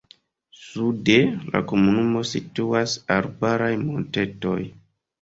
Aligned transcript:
Sude 0.61 1.01
de 1.09 1.17
la 1.57 1.61
komunumo 1.73 2.25
situas 2.33 2.99
arbaraj 3.21 3.73
montetoj. 3.87 4.61